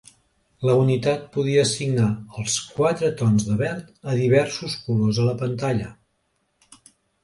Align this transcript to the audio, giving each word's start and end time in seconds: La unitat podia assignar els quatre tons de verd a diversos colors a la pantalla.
La 0.69 0.77
unitat 0.83 1.27
podia 1.35 1.65
assignar 1.65 2.07
els 2.41 2.57
quatre 2.79 3.13
tons 3.21 3.47
de 3.53 3.61
verd 3.63 3.95
a 4.15 4.19
diversos 4.25 4.83
colors 4.89 5.25
a 5.27 5.31
la 5.33 5.41
pantalla. 5.47 5.97